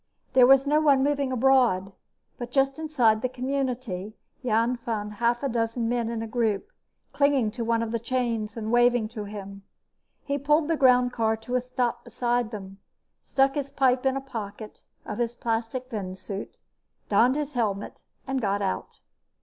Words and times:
There 0.33 0.47
was 0.47 0.65
no 0.65 0.81
one 0.81 1.03
moving 1.03 1.31
abroad, 1.31 1.91
but 2.39 2.49
just 2.51 2.79
inside 2.79 3.21
the 3.21 3.29
community 3.29 4.15
Jan 4.43 4.75
found 4.77 5.13
half 5.13 5.43
a 5.43 5.47
dozen 5.47 5.87
men 5.87 6.09
in 6.09 6.23
a 6.23 6.27
group, 6.27 6.71
clinging 7.13 7.51
to 7.51 7.63
one 7.63 7.83
of 7.83 7.91
the 7.91 7.99
chains 7.99 8.57
and 8.57 8.71
waving 8.71 9.09
to 9.09 9.25
him. 9.25 9.61
He 10.23 10.39
pulled 10.39 10.69
the 10.69 10.75
groundcar 10.75 11.39
to 11.41 11.53
a 11.53 11.61
stop 11.61 12.03
beside 12.03 12.49
them, 12.49 12.79
stuck 13.21 13.53
his 13.53 13.69
pipe 13.69 14.03
in 14.07 14.17
a 14.17 14.21
pocket 14.21 14.81
of 15.05 15.19
his 15.19 15.35
plastic 15.35 15.91
venusuit, 15.91 16.57
donned 17.07 17.35
his 17.35 17.53
helmet 17.53 18.01
and 18.25 18.41
got 18.41 18.63
out. 18.63 19.01